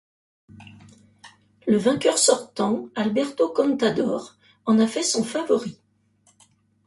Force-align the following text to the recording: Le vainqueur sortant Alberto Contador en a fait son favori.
Le 1.67 1.77
vainqueur 1.77 2.17
sortant 2.17 2.89
Alberto 2.95 3.49
Contador 3.49 4.35
en 4.65 4.79
a 4.79 4.87
fait 4.87 5.03
son 5.03 5.23
favori. 5.23 5.77